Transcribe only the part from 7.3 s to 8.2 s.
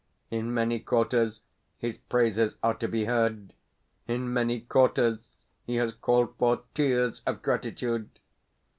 gratitude.